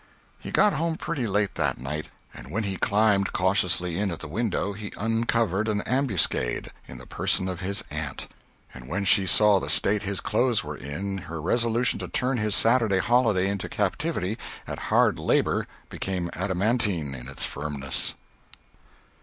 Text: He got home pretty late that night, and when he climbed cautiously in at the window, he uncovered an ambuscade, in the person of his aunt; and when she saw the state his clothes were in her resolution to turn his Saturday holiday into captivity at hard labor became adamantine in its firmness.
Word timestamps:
He 0.39 0.49
got 0.49 0.73
home 0.73 0.95
pretty 0.97 1.27
late 1.27 1.53
that 1.53 1.77
night, 1.77 2.07
and 2.33 2.49
when 2.49 2.63
he 2.63 2.75
climbed 2.75 3.33
cautiously 3.33 3.99
in 3.99 4.09
at 4.09 4.19
the 4.19 4.27
window, 4.27 4.73
he 4.73 4.91
uncovered 4.97 5.67
an 5.67 5.81
ambuscade, 5.81 6.71
in 6.87 6.97
the 6.97 7.05
person 7.05 7.47
of 7.47 7.59
his 7.59 7.83
aunt; 7.91 8.27
and 8.73 8.87
when 8.89 9.05
she 9.05 9.27
saw 9.27 9.59
the 9.59 9.69
state 9.69 10.01
his 10.01 10.19
clothes 10.19 10.63
were 10.63 10.75
in 10.75 11.19
her 11.19 11.39
resolution 11.39 11.99
to 11.99 12.07
turn 12.07 12.37
his 12.39 12.55
Saturday 12.55 12.97
holiday 12.97 13.47
into 13.47 13.69
captivity 13.69 14.39
at 14.65 14.79
hard 14.89 15.19
labor 15.19 15.67
became 15.91 16.31
adamantine 16.33 17.13
in 17.13 17.27
its 17.27 17.45
firmness. 17.45 18.15